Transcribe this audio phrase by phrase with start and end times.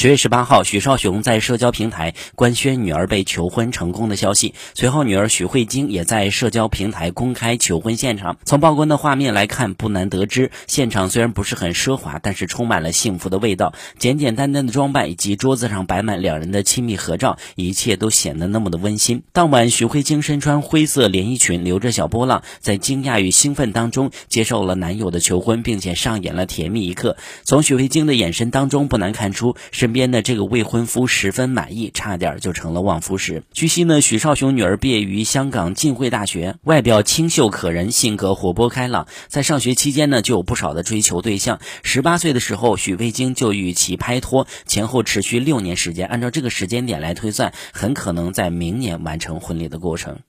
[0.00, 4.54] 十月十八号，许绍雄在社交平台官宣女儿被求婚成功的消息。
[4.72, 8.38] 随后，女儿许慧晶也在社交平台公开求婚现场。
[8.46, 13.74] 从曝光的画面来看，不难得知，现场虽然不是很奢华，但是充满了幸福的味道。
[13.98, 19.22] 简简单单的装扮以及桌子上摆满两人的亲密合照，一切都显得那么的温馨。
[19.34, 27.18] 当晚，许慧晶身穿灰色连衣裙，留着小波浪，在惊讶与兴奋当中接受了男友的求婚，并且上演了甜蜜一刻。
[27.44, 29.89] 从许慧晶的眼神当中，不难看出是。
[29.90, 33.42] 身边的这个未婚夫十分满意，差点就成了望夫石。
[33.52, 39.08] 据悉呢，许绍雄女儿毕业于香港浸会大学，外表清秀可人，性格活泼开朗。
[39.26, 41.58] 在上学期间呢，就有不少的追求对象。
[41.82, 46.06] 十八岁的时候，许慧晶就与其拍拖，前后持续六年时间。
[46.06, 50.20] 按照这个时间点来推算，很可能在明年完成婚礼的过程。